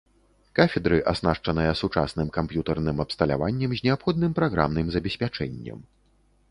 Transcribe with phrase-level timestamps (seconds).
[0.59, 5.79] Кафедры аснашчаныя сучасным камп'ютарным абсталяваннем з неабходным праграмным забеспячэннем.